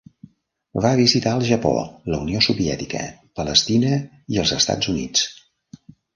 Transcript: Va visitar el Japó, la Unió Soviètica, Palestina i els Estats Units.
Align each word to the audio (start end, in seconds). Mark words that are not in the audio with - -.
Va 0.85 0.93
visitar 0.99 1.33
el 1.39 1.45
Japó, 1.49 1.73
la 2.13 2.21
Unió 2.25 2.41
Soviètica, 2.47 3.03
Palestina 3.41 3.93
i 4.37 4.43
els 4.47 4.57
Estats 4.59 4.93
Units. 4.97 5.29